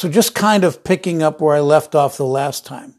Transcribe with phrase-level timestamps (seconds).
[0.00, 2.94] so just kind of picking up where I left off the last time,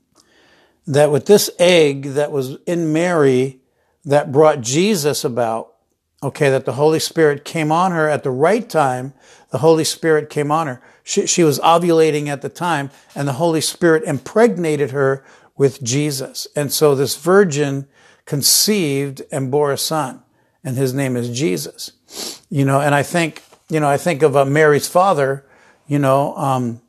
[0.86, 3.60] that with this egg that was in Mary
[4.06, 5.74] that brought Jesus about,
[6.22, 9.16] okay, that the Holy Spirit came on her at the right time,
[9.50, 10.80] the Holy Spirit came on her.
[11.04, 15.26] She, she was ovulating at the time, and the Holy Spirit impregnated her
[15.58, 16.48] with Jesus.
[16.56, 17.88] And so this virgin
[18.26, 20.22] conceived and bore a son,
[20.64, 22.44] and his name is Jesus.
[22.52, 25.48] You know, and I think, you know, I think of uh, Mary's father,
[25.88, 26.80] you know, um,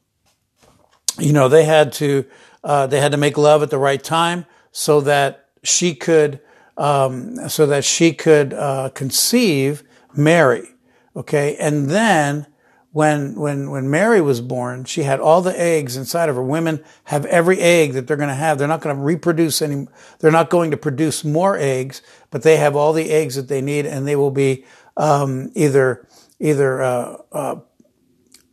[1.18, 2.25] you know, they had to,
[2.64, 6.40] uh, they had to make love at the right time so that she could,
[6.76, 9.82] um, so that she could uh, conceive
[10.14, 10.68] Mary.
[11.14, 12.46] Okay, and then
[12.93, 16.43] when when when Mary was born, she had all the eggs inside of her.
[16.43, 18.58] Women have every egg that they're going to have.
[18.58, 19.86] They're not going to reproduce any.
[20.21, 23.63] They're not going to produce more eggs, but they have all the eggs that they
[23.63, 24.64] need, and they will be
[24.96, 26.07] um, either
[26.38, 27.57] either uh, uh,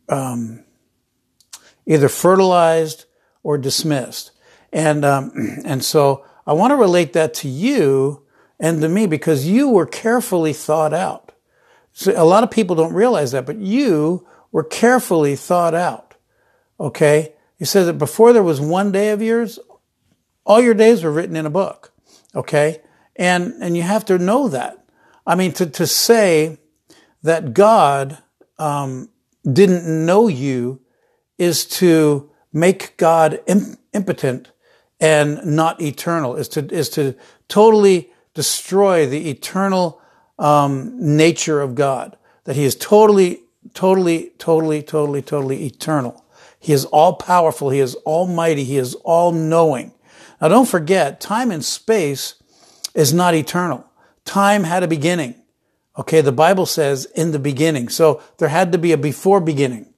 [0.07, 0.63] um,
[1.89, 3.05] either fertilized
[3.43, 4.31] or dismissed.
[4.71, 5.31] And um,
[5.65, 8.23] and so I want to relate that to you
[8.59, 11.33] and to me because you were carefully thought out.
[11.91, 16.15] So a lot of people don't realize that, but you were carefully thought out.
[16.79, 17.33] Okay?
[17.57, 19.59] He says that before there was one day of yours,
[20.45, 21.91] all your days were written in a book.
[22.35, 22.81] Okay?
[23.15, 24.85] And, and you have to know that.
[25.25, 26.57] I mean, to, to say
[27.23, 28.19] that God,
[28.57, 29.09] um,
[29.51, 30.81] didn't know you
[31.39, 33.39] is to make God
[33.93, 34.51] impotent
[34.99, 37.15] and not eternal, is to, is to
[37.47, 40.01] totally destroy the eternal
[40.37, 43.41] um, nature of God, that He is totally,
[43.73, 46.25] totally, totally, totally, totally eternal.
[46.59, 47.69] He is all powerful.
[47.69, 48.65] He is almighty.
[48.65, 49.93] He is all knowing.
[50.41, 52.35] Now don't forget, time and space
[52.93, 53.85] is not eternal.
[54.25, 55.35] Time had a beginning.
[55.97, 57.87] Okay, the Bible says in the beginning.
[57.89, 59.88] So there had to be a before beginning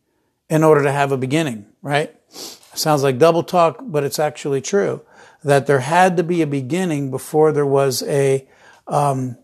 [0.52, 2.14] in order to have a beginning, right?
[2.30, 5.02] Sounds like double talk, but it's actually true
[5.44, 8.48] that there had to be a beginning before there was a,
[8.86, 9.38] um,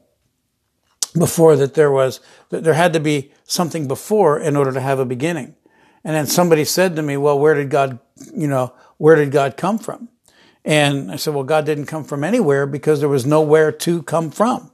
[1.17, 2.19] before that there was,
[2.49, 5.55] that there had to be something before in order to have a beginning.
[6.03, 7.99] And then somebody said to me, well, where did God,
[8.35, 10.09] you know, where did God come from?
[10.65, 14.29] And I said, well, God didn't come from anywhere because there was nowhere to come
[14.29, 14.71] from.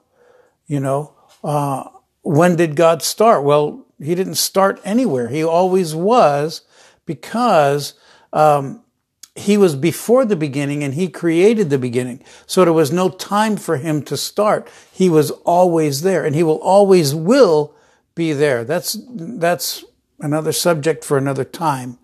[0.66, 1.90] You know, uh,
[2.24, 3.44] when did God start?
[3.44, 5.28] Well, he didn't start anywhere.
[5.30, 6.62] He always was
[7.06, 7.94] because
[8.32, 8.84] um,
[9.36, 12.24] he was before the beginning and he created the beginning.
[12.46, 14.70] So there was no time for him to start.
[14.92, 17.76] He was always there and he will always will
[18.16, 18.64] be there.
[18.64, 19.84] That's, that's
[20.20, 21.98] another subject for another time.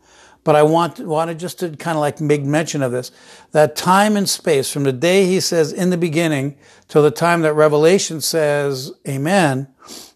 [0.44, 3.11] But I want, wanted just to kind of like make mention of this,
[3.51, 6.57] that time and space from the day he says in the beginning
[6.88, 9.67] till the time that Revelation says amen,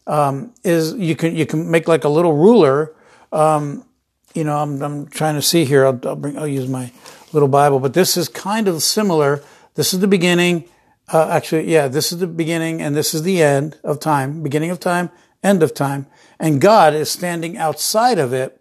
[0.07, 2.93] um, is you can, you can make like a little ruler,
[3.31, 3.85] um,
[4.33, 5.85] you know, I'm, I'm trying to see here.
[5.85, 6.91] I'll, I'll, bring, I'll use my
[7.31, 9.43] little Bible, but this is kind of similar.
[9.75, 10.65] This is the beginning.
[11.11, 14.71] Uh, actually, yeah, this is the beginning and this is the end of time, beginning
[14.71, 15.09] of time,
[15.43, 16.07] end of time.
[16.39, 18.59] And God is standing outside of it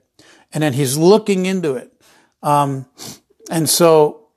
[0.53, 1.93] and then he's looking into it.
[2.43, 2.87] Um,
[3.51, 4.29] and so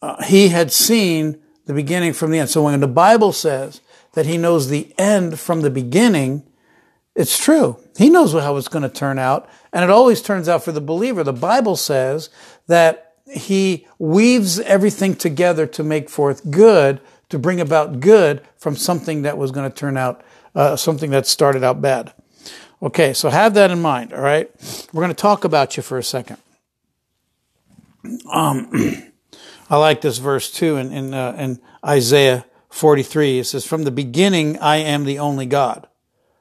[0.00, 2.50] uh, he had seen the beginning from the end.
[2.50, 3.80] So when the Bible says
[4.12, 6.44] that he knows the end from the beginning,
[7.14, 7.78] it's true.
[7.96, 9.48] He knows how it's going to turn out.
[9.72, 11.24] And it always turns out for the believer.
[11.24, 12.30] The Bible says
[12.66, 19.22] that he weaves everything together to make forth good, to bring about good from something
[19.22, 20.22] that was going to turn out,
[20.54, 22.12] uh, something that started out bad.
[22.82, 24.50] Okay, so have that in mind, all right?
[24.92, 26.38] We're going to talk about you for a second.
[28.30, 28.68] Um,
[29.70, 33.38] I like this verse too in, in, uh, in Isaiah 43.
[33.38, 35.88] It says, From the beginning, I am the only God.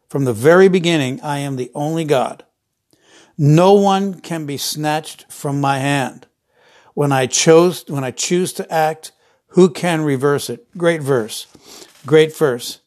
[0.09, 2.46] From the very beginning, I am the only God.
[3.38, 6.28] No one can be snatched from my hand.
[6.94, 9.12] When I chose, when I choose to act,
[9.47, 10.66] who can reverse it?
[10.78, 11.47] Great verse.
[12.06, 12.80] Great verse.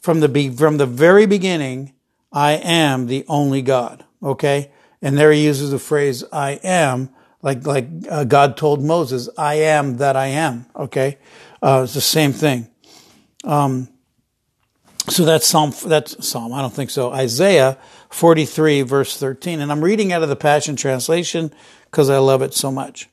[0.00, 1.94] From the, from the very beginning,
[2.32, 4.04] I am the only God.
[4.22, 4.70] Okay.
[5.02, 7.10] And there he uses the phrase, I am,
[7.42, 10.66] like, like uh, God told Moses, I am that I am.
[10.76, 11.18] Okay.
[11.62, 12.68] Uh, it's the same thing.
[13.44, 13.88] Um,
[15.08, 17.12] so that's Psalm, that's Psalm, I don't think so.
[17.12, 17.78] Isaiah
[18.10, 19.60] 43 verse 13.
[19.60, 21.52] And I'm reading out of the Passion Translation
[21.90, 23.10] because I love it so much.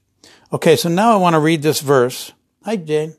[0.53, 2.33] Okay, so now I want to read this verse.
[2.63, 3.15] Hi, Jane.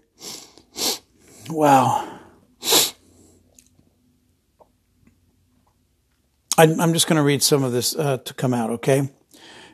[1.51, 2.21] Wow.
[6.59, 9.09] I'm just going to read some of this uh, to come out, okay?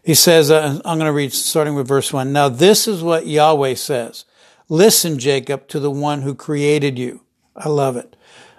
[0.04, 2.32] He says, uh, I'm going to read starting with verse 1.
[2.32, 4.24] Now, this is what Yahweh says
[4.68, 7.22] Listen, Jacob, to the one who created you.
[7.58, 8.16] I love it.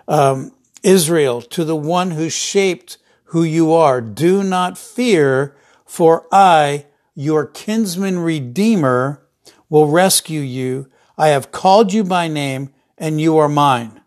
[0.08, 0.52] Um,
[0.84, 4.02] Israel, to the one who shaped who you are.
[4.02, 5.56] Do not fear,
[5.86, 6.86] for I
[7.16, 9.22] your kinsman redeemer,
[9.70, 10.90] will rescue you.
[11.18, 14.02] I have called you by name and you are mine.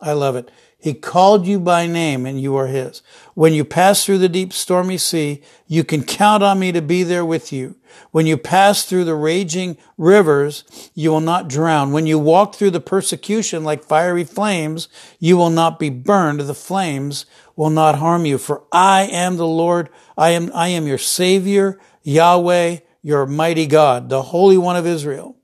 [0.00, 0.50] I love it.
[0.78, 3.02] He called you by name and you are his.
[3.34, 7.02] When you pass through the deep stormy sea, you can count on me to be
[7.02, 7.76] there with you.
[8.10, 11.92] When you pass through the raging rivers, you will not drown.
[11.92, 14.88] When you walk through the persecution like fiery flames,
[15.18, 16.40] you will not be burned.
[16.40, 17.24] The flames
[17.56, 18.36] will not harm you.
[18.36, 19.88] For I am the Lord.
[20.16, 25.36] I am, I am your savior, Yahweh, your mighty God, the Holy One of Israel.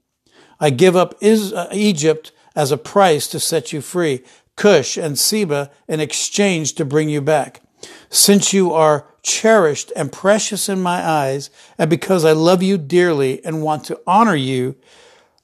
[0.60, 4.22] I give up uh, Egypt as a price to set you free.
[4.62, 7.62] Cush and Seba in exchange to bring you back.
[8.10, 13.44] Since you are cherished and precious in my eyes, and because I love you dearly
[13.44, 14.76] and want to honor you,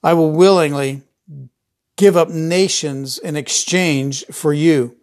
[0.04, 1.02] I will willingly
[1.96, 4.96] give up nations in exchange for you,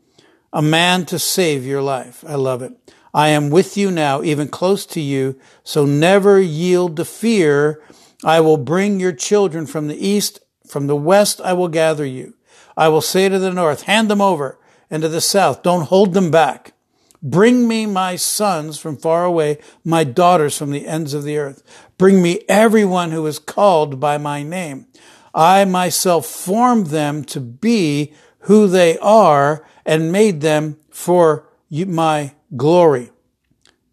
[0.54, 2.24] a man to save your life.
[2.26, 2.72] I love it.
[3.14, 7.84] I am with you now, even close to you, so never yield to fear.
[8.24, 12.36] I will bring your children from the east, from the west I will gather you.
[12.78, 16.14] I will say to the north, hand them over, and to the south, don't hold
[16.14, 16.74] them back.
[17.22, 21.64] Bring me my sons from far away, my daughters from the ends of the earth.
[21.98, 24.86] Bring me everyone who is called by my name.
[25.34, 33.12] I myself formed them to be who they are and made them for my glory.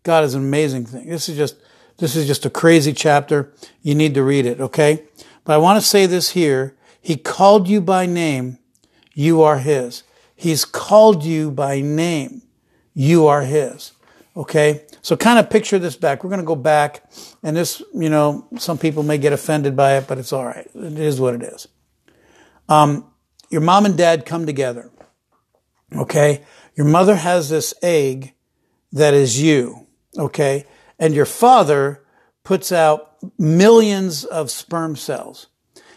[0.02, 1.08] God is an amazing thing.
[1.08, 1.56] This is just,
[1.96, 3.52] this is just a crazy chapter.
[3.80, 5.04] You need to read it, okay?
[5.44, 6.76] But I want to say this here.
[7.00, 8.58] He called you by name
[9.14, 10.02] you are His.
[10.34, 12.42] He's called you by name.
[12.94, 13.92] You are His.
[14.36, 14.84] Okay?
[15.02, 16.22] So kind of picture this back.
[16.22, 17.10] We're going to go back
[17.42, 20.68] and this, you know, some people may get offended by it, but it's all right.
[20.74, 21.68] It is what it is.
[22.68, 23.10] Um,
[23.50, 24.90] your mom and dad come together.
[25.94, 26.42] Okay?
[26.74, 28.34] Your mother has this egg
[28.92, 29.86] that is you.
[30.18, 30.64] Okay?
[30.98, 32.04] And your father
[32.44, 35.48] puts out millions of sperm cells.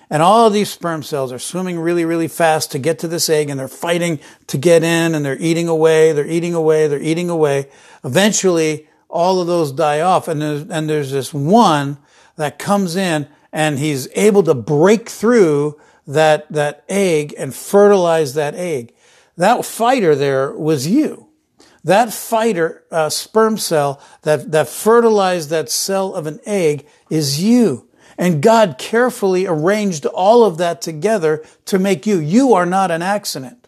[0.09, 3.29] And all of these sperm cells are swimming really, really fast to get to this
[3.29, 7.01] egg and they're fighting to get in and they're eating away, they're eating away, they're
[7.01, 7.69] eating away.
[8.03, 11.97] Eventually, all of those die off and there's, and there's this one
[12.35, 18.53] that comes in and he's able to break through that, that egg and fertilize that
[18.53, 18.93] egg.
[19.37, 21.29] That fighter there was you.
[21.83, 27.84] That fighter uh, sperm cell that, that fertilized that cell of an egg is you.
[28.17, 32.19] And God carefully arranged all of that together to make you.
[32.19, 33.67] You are not an accident.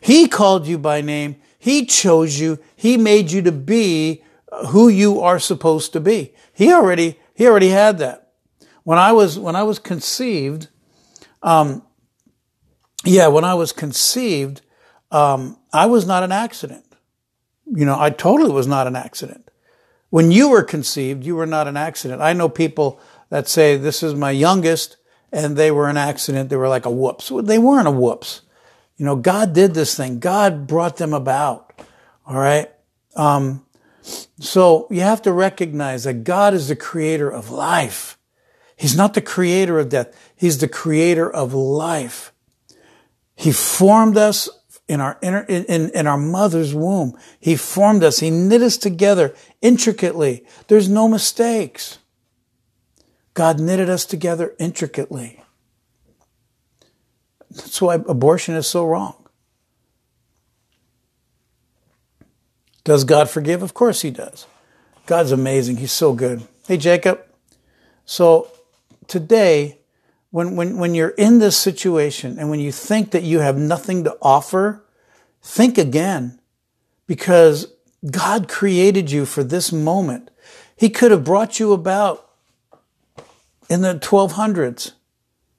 [0.00, 1.36] He called you by name.
[1.58, 2.58] He chose you.
[2.74, 4.24] He made you to be
[4.68, 6.34] who you are supposed to be.
[6.52, 8.32] He already, he already had that.
[8.82, 10.68] When I was, when I was conceived,
[11.42, 11.82] um,
[13.04, 14.62] yeah, when I was conceived,
[15.12, 16.84] um, I was not an accident.
[17.66, 19.48] You know, I totally was not an accident.
[20.10, 22.20] When you were conceived, you were not an accident.
[22.20, 23.00] I know people
[23.32, 24.98] that say, this is my youngest,
[25.32, 26.50] and they were an accident.
[26.50, 27.32] They were like a whoops.
[27.34, 28.42] They weren't a whoops.
[28.98, 30.18] You know, God did this thing.
[30.18, 31.72] God brought them about.
[32.26, 32.70] All right.
[33.16, 33.64] Um,
[34.38, 38.18] so you have to recognize that God is the creator of life.
[38.76, 40.14] He's not the creator of death.
[40.36, 42.34] He's the creator of life.
[43.34, 44.50] He formed us
[44.88, 47.16] in our inner, in, in, in, our mother's womb.
[47.40, 48.18] He formed us.
[48.18, 50.44] He knit us together intricately.
[50.68, 51.96] There's no mistakes.
[53.34, 55.42] God knitted us together intricately.
[57.50, 59.14] That's why abortion is so wrong.
[62.84, 63.62] Does God forgive?
[63.62, 64.46] Of course He does.
[65.06, 65.76] God's amazing.
[65.76, 66.46] He's so good.
[66.66, 67.24] Hey, Jacob.
[68.04, 68.50] So
[69.06, 69.78] today,
[70.30, 74.04] when, when, when you're in this situation and when you think that you have nothing
[74.04, 74.84] to offer,
[75.42, 76.40] think again
[77.06, 77.72] because
[78.10, 80.30] God created you for this moment.
[80.74, 82.31] He could have brought you about
[83.68, 84.92] in the 1200s.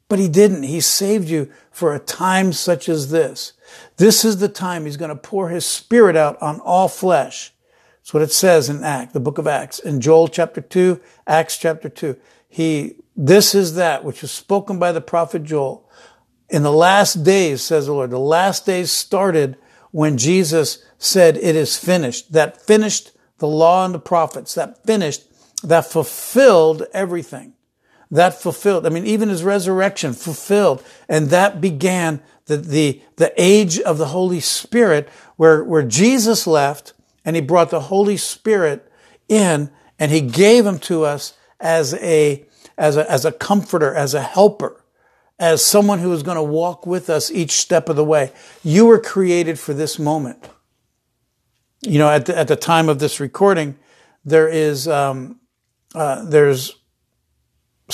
[0.09, 0.63] But he didn't.
[0.63, 3.53] He saved you for a time such as this.
[3.97, 7.51] This is the time he's going to pour his spirit out on all flesh.
[7.99, 11.57] That's what it says in Act, the book of Acts, in Joel chapter 2, Acts
[11.57, 12.17] chapter 2.
[12.49, 15.89] He, this is that which was spoken by the prophet Joel.
[16.49, 19.57] In the last days, says the Lord, the last days started
[19.91, 22.33] when Jesus said, it is finished.
[22.33, 24.53] That finished the law and the prophets.
[24.53, 25.23] That finished,
[25.63, 27.52] that fulfilled everything
[28.13, 28.85] that fulfilled.
[28.85, 30.83] I mean, even his resurrection fulfilled.
[31.09, 36.93] And that began the, the, the age of the Holy Spirit where, where Jesus left
[37.25, 38.89] and he brought the Holy Spirit
[39.27, 42.45] in and he gave him to us as a,
[42.77, 44.83] as a, as a comforter, as a helper,
[45.39, 48.31] as someone who is going to walk with us each step of the way.
[48.63, 50.47] You were created for this moment.
[51.81, 53.79] You know, at the, at the time of this recording,
[54.23, 55.39] there is, um,
[55.95, 56.75] uh, there's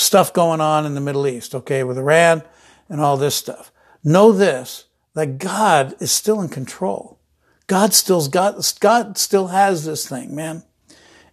[0.00, 2.42] stuff going on in the Middle East, okay, with Iran
[2.88, 3.72] and all this stuff.
[4.02, 7.18] Know this, that God is still in control.
[7.66, 10.64] God still's got, God still has this thing, man.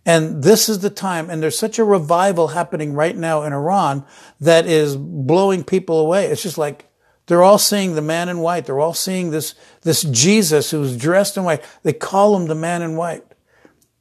[0.05, 4.05] And this is the time, and there's such a revival happening right now in Iran
[4.39, 6.27] that is blowing people away.
[6.27, 6.85] It's just like
[7.25, 8.65] they're all seeing the man in white.
[8.65, 11.61] They're all seeing this, this Jesus who's dressed in white.
[11.83, 13.25] They call him the man in white.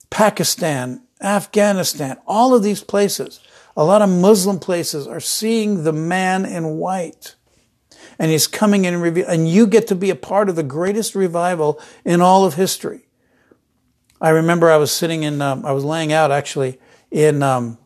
[0.09, 3.41] Pakistan, Afghanistan, all of these places,
[3.77, 7.35] a lot of Muslim places are seeing the man in white.
[8.19, 10.63] And he's coming in and reveal, and you get to be a part of the
[10.63, 13.07] greatest revival in all of history.
[14.21, 16.81] I remember I was sitting in, um, I was laying out actually
[17.11, 17.77] in, um,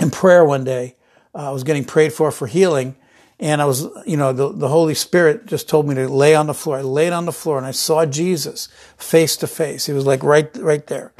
[0.00, 0.96] in prayer one day.
[1.34, 2.96] Uh, I was getting prayed for for healing.
[3.40, 6.46] And I was, you know, the, the Holy Spirit just told me to lay on
[6.46, 6.78] the floor.
[6.78, 9.86] I laid on the floor and I saw Jesus face to face.
[9.86, 11.12] He was like right, right there.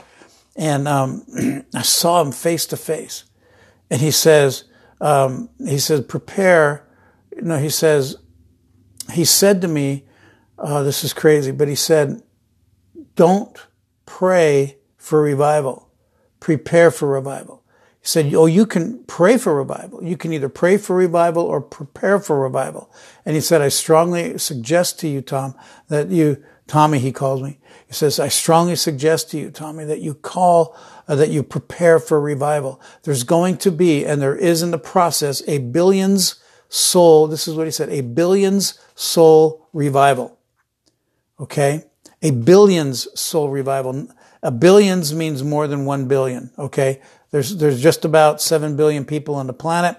[0.56, 1.24] And, um,
[1.74, 3.24] I saw him face to face.
[3.90, 4.64] And he says,
[5.00, 6.86] um, he says, prepare.
[7.40, 8.16] No, he says,
[9.12, 10.04] he said to me,
[10.58, 12.22] uh, this is crazy, but he said,
[13.14, 13.66] don't
[14.06, 15.90] pray for revival.
[16.40, 17.64] Prepare for revival.
[18.00, 20.04] He said, Oh, you can pray for revival.
[20.04, 22.92] You can either pray for revival or prepare for revival.
[23.24, 25.54] And he said, I strongly suggest to you, Tom,
[25.88, 27.58] that you, Tommy, he calls me.
[27.88, 30.76] He says, I strongly suggest to you, Tommy, that you call,
[31.08, 32.80] uh, that you prepare for revival.
[33.02, 36.36] There's going to be, and there is in the process, a billions
[36.68, 40.38] soul, this is what he said, a billions soul revival.
[41.40, 41.84] Okay?
[42.22, 44.08] a billions soul revival.
[44.42, 46.50] A billions means more than one billion.
[46.58, 49.96] Okay, there's there's just about seven billion people on the planet,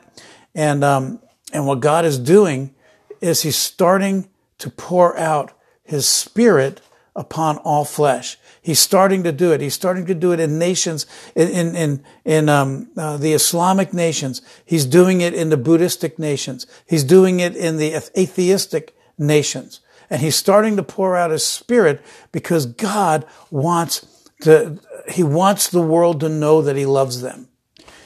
[0.56, 1.20] and um,
[1.54, 2.74] and what God is doing
[3.22, 4.30] is He's starting
[4.60, 5.54] to pour out
[5.84, 6.82] His Spirit
[7.20, 8.38] upon all flesh.
[8.62, 9.62] He's starting to do it.
[9.62, 14.42] He's starting to do it in nations, in in in, um, uh, the Islamic nations.
[14.66, 16.66] He's doing it in the Buddhistic nations.
[16.88, 22.02] He's doing it in the atheistic nations and he's starting to pour out his spirit
[22.32, 27.48] because God wants to, he wants the world to know that he loves them.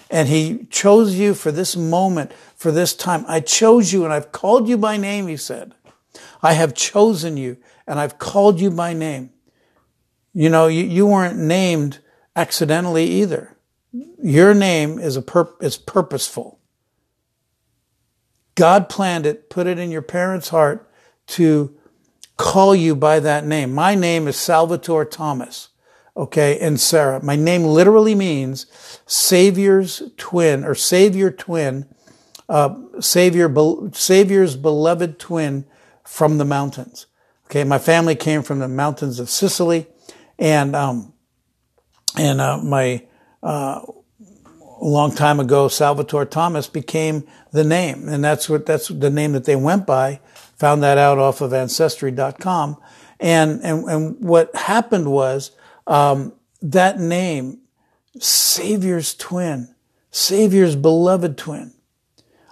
[0.10, 3.26] And he chose you for this moment, for this time.
[3.28, 5.74] I chose you and I've called you by name, he said.
[6.42, 9.32] I have chosen you and I've called you by name.
[10.34, 12.00] You know, you, you weren't named
[12.36, 13.56] accidentally either.
[13.92, 16.60] Your name is a pur- is purposeful.
[18.56, 20.90] God planned it, put it in your parents' heart
[21.28, 21.76] to
[22.38, 23.74] call you by that name.
[23.74, 25.70] My name is Salvatore Thomas.
[26.16, 26.60] Okay.
[26.60, 28.68] And Sarah, my name literally means
[29.06, 31.88] Savior's twin or Savior twin,
[32.50, 33.52] uh, Savior,
[33.94, 35.66] Savior's beloved twin
[36.04, 37.08] from the mountains.
[37.54, 37.64] Okay.
[37.64, 39.86] My family came from the mountains of Sicily
[40.40, 41.14] and, um,
[42.18, 43.06] and, uh, my,
[43.44, 48.10] uh, a long time ago, Salvatore Thomas became the name.
[48.10, 50.20] And that's what, that's the name that they went by
[50.58, 52.78] Found that out off of ancestry.com.
[53.20, 55.52] And, and, and what happened was,
[55.86, 56.34] um,
[56.64, 57.60] that name,
[58.18, 59.76] Savior's twin,
[60.10, 61.74] Savior's beloved twin.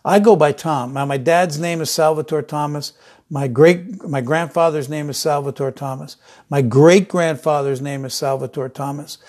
[0.04, 0.94] I go by Tom.
[0.94, 2.94] Now, my dad's name is Salvatore Thomas.
[3.34, 6.18] My great, my grandfather's name is Salvatore Thomas.
[6.50, 9.20] My great grandfather's name is Salvatore Thomas.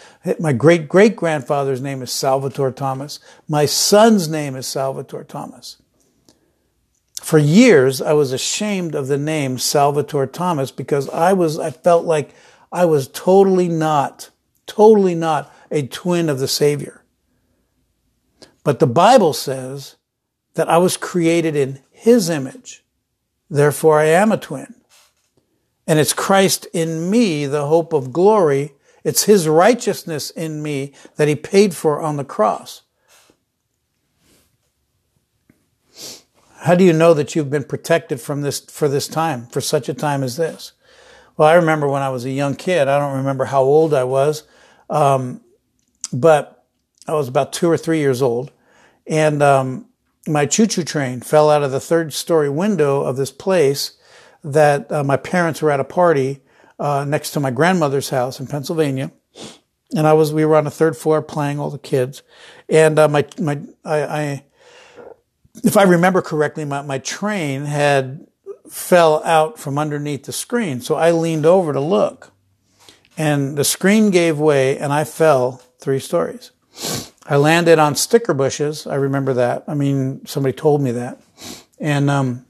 [0.40, 3.20] My great great grandfather's name is Salvatore Thomas.
[3.48, 5.80] My son's name is Salvatore Thomas.
[7.22, 12.04] For years, I was ashamed of the name Salvatore Thomas because I was, I felt
[12.04, 12.34] like
[12.72, 14.30] I was totally not,
[14.66, 17.04] totally not a twin of the Savior.
[18.64, 19.94] But the Bible says
[20.54, 22.81] that I was created in His image.
[23.52, 24.74] Therefore, I am a twin.
[25.86, 28.72] And it's Christ in me, the hope of glory.
[29.04, 32.80] It's His righteousness in me that He paid for on the cross.
[36.60, 39.86] How do you know that you've been protected from this for this time, for such
[39.90, 40.72] a time as this?
[41.36, 42.88] Well, I remember when I was a young kid.
[42.88, 44.44] I don't remember how old I was,
[44.88, 45.42] um,
[46.10, 46.64] but
[47.06, 48.50] I was about two or three years old,
[49.06, 49.88] and um,
[50.26, 53.98] my choo-choo train fell out of the third-story window of this place
[54.44, 56.42] that uh, my parents were at a party
[56.78, 59.12] uh, next to my grandmother's house in Pennsylvania,
[59.94, 62.22] and I was we were on the third floor playing all the kids,
[62.68, 64.44] and uh, my my I, I
[65.62, 68.26] if I remember correctly, my, my train had
[68.68, 70.80] fell out from underneath the screen.
[70.80, 72.32] So I leaned over to look
[73.18, 76.52] and the screen gave way and I fell three stories.
[77.32, 78.86] I landed on sticker bushes.
[78.86, 79.64] I remember that.
[79.66, 81.18] I mean, somebody told me that.
[81.80, 82.44] And, um,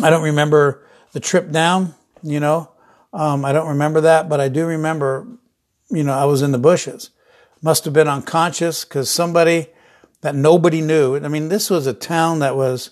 [0.00, 2.70] I don't remember the trip down, you know.
[3.12, 5.26] Um, I don't remember that, but I do remember,
[5.90, 7.10] you know, I was in the bushes.
[7.60, 9.66] must have been unconscious because somebody
[10.20, 11.16] that nobody knew.
[11.16, 12.90] I mean, this was a town that was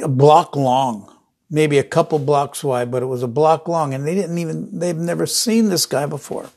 [0.00, 1.12] a block long,
[1.50, 4.78] maybe a couple blocks wide, but it was a block long and they didn't even,
[4.78, 6.50] they've never seen this guy before.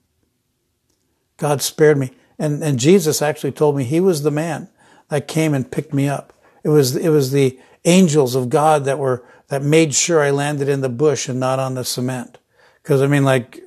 [1.38, 2.12] God spared me.
[2.38, 4.70] And, and Jesus actually told me he was the man
[5.10, 6.34] that came and picked me up.
[6.64, 10.70] It was, it was the angels of God that were, that made sure I landed
[10.70, 12.38] in the bush and not on the cement.
[12.84, 13.62] Cause I mean, like,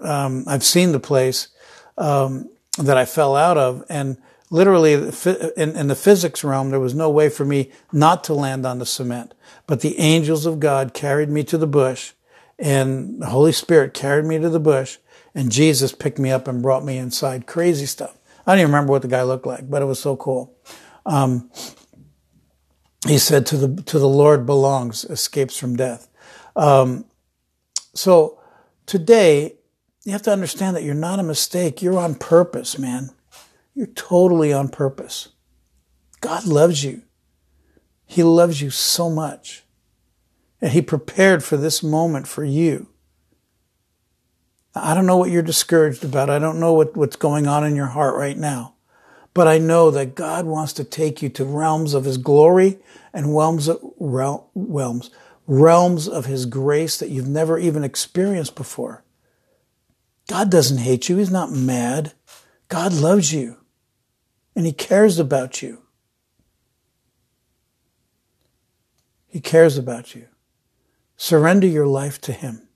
[0.00, 1.48] um, I've seen the place,
[1.96, 2.48] um,
[2.78, 4.16] that I fell out of and
[4.52, 8.66] literally in, in the physics realm, there was no way for me not to land
[8.66, 9.32] on the cement.
[9.66, 12.12] But the angels of God carried me to the bush
[12.58, 14.98] and the Holy Spirit carried me to the bush
[15.34, 17.46] and Jesus picked me up and brought me inside.
[17.46, 18.18] Crazy stuff.
[18.46, 20.54] I don't even remember what the guy looked like, but it was so cool.
[21.06, 21.50] Um,
[23.06, 26.08] he said, "To the to the Lord belongs escapes from death."
[26.54, 27.06] Um,
[27.94, 28.38] so
[28.86, 29.56] today,
[30.04, 31.82] you have to understand that you're not a mistake.
[31.82, 33.10] You're on purpose, man.
[33.74, 35.28] You're totally on purpose.
[36.20, 37.02] God loves you.
[38.06, 39.64] He loves you so much.
[40.60, 42.88] And He prepared for this moment for you.
[44.74, 46.30] I don't know what you're discouraged about.
[46.30, 48.74] I don't know what, what's going on in your heart right now.
[49.34, 52.78] But I know that God wants to take you to realms of His glory
[53.12, 55.10] and realms of, realms,
[55.46, 59.04] realms of His grace that you've never even experienced before.
[60.28, 61.16] God doesn't hate you.
[61.16, 62.12] He's not mad.
[62.68, 63.56] God loves you
[64.54, 65.82] and He cares about you.
[69.26, 70.26] He cares about you.
[71.16, 72.68] Surrender your life to Him.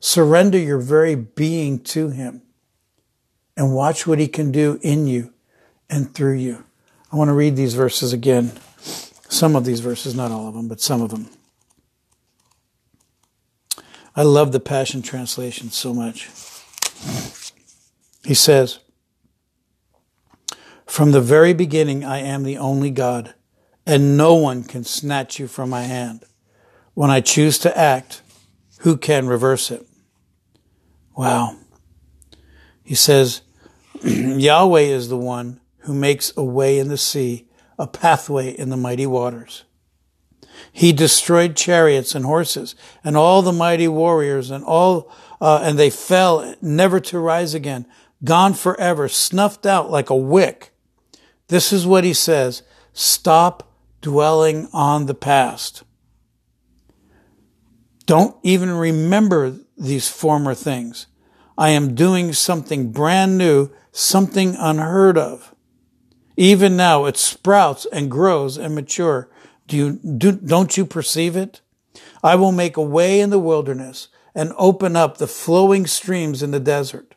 [0.00, 2.42] Surrender your very being to Him
[3.56, 5.32] and watch what He can do in you
[5.88, 6.64] and through you.
[7.10, 8.52] I want to read these verses again.
[9.30, 11.30] Some of these verses, not all of them, but some of them.
[14.14, 16.28] I love the Passion Translation so much.
[18.24, 18.80] He says,
[20.88, 23.34] From the very beginning, I am the only God,
[23.86, 26.24] and no one can snatch you from my hand.
[26.94, 28.22] When I choose to act,
[28.80, 29.86] who can reverse it?
[31.14, 31.56] Wow.
[32.82, 33.42] He says,
[34.02, 37.46] Yahweh is the one who makes a way in the sea,
[37.78, 39.64] a pathway in the mighty waters.
[40.72, 42.74] He destroyed chariots and horses
[43.04, 47.86] and all the mighty warriors and all, uh, and they fell never to rise again,
[48.24, 50.72] gone forever, snuffed out like a wick.
[51.48, 52.62] This is what he says.
[52.92, 55.82] Stop dwelling on the past.
[58.06, 61.06] Don't even remember these former things.
[61.56, 65.54] I am doing something brand new, something unheard of.
[66.36, 69.28] Even now it sprouts and grows and mature.
[69.66, 71.60] Do you, do, don't you perceive it?
[72.22, 76.52] I will make a way in the wilderness and open up the flowing streams in
[76.52, 77.14] the desert.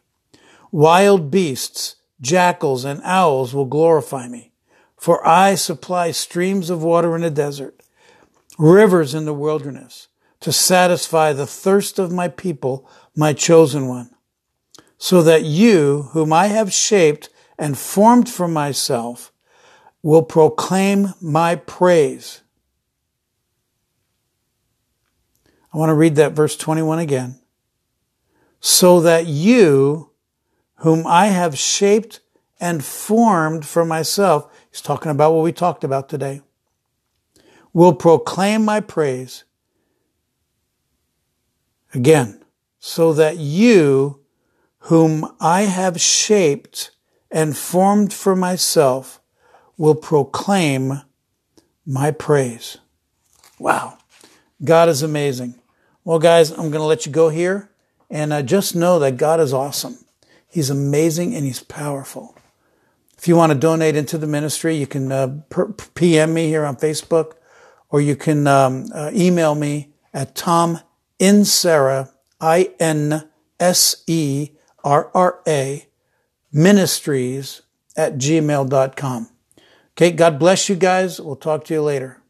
[0.72, 4.52] Wild beasts, jackals, and owls will glorify me,
[4.96, 7.82] for I supply streams of water in the desert,
[8.58, 10.08] rivers in the wilderness
[10.42, 14.10] to satisfy the thirst of my people, my chosen one,
[14.98, 19.32] so that you, whom I have shaped and formed for myself,
[20.04, 22.42] will proclaim my praise.
[25.74, 27.40] I want to read that verse 21 again.
[28.60, 30.11] So that you,
[30.82, 32.22] whom I have shaped
[32.60, 36.42] and formed for myself, he's talking about what we talked about today,
[37.72, 39.44] will proclaim my praise.
[41.94, 42.44] Again,
[42.80, 44.22] so that you,
[44.80, 46.92] whom I have shaped
[47.30, 49.22] and formed for myself,
[49.78, 51.02] will proclaim
[51.86, 52.78] my praise.
[53.60, 54.00] Wow.
[54.64, 55.54] God is amazing.
[56.04, 57.70] Well, guys, I'm going to let you go here
[58.10, 60.00] and uh, just know that God is awesome.
[60.52, 62.38] He's amazing and he's powerful.
[63.18, 65.42] If you want to donate into the ministry, you can uh,
[65.96, 67.34] PM me here on Facebook
[67.90, 70.80] or you can um, uh, email me at Tom
[71.20, 73.28] Inserra, I-N-S-E-R-R-A,
[76.52, 77.62] ministries
[77.96, 79.30] at gmail.com.
[79.92, 81.22] Okay, God bless you guys.
[81.22, 82.21] We'll talk to you later.